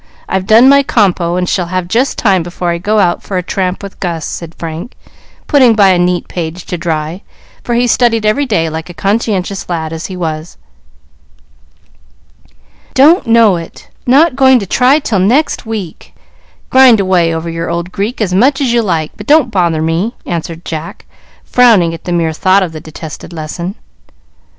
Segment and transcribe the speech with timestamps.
[0.27, 3.43] I've done my compo, and shall have just time before I go out for a
[3.43, 4.93] tramp with Gus," said Frank,
[5.45, 7.21] putting by a neat page to dry,
[7.63, 10.57] for he studied every day like a conscientious lad as he was.
[12.95, 13.89] "Don't know it.
[14.07, 16.15] Not going to try till next week.
[16.71, 20.15] Grind away over your old Greek as much as you like, but don't bother me,"
[20.25, 21.05] answered Jack,
[21.43, 23.75] frowning at the mere thought of the detested lesson.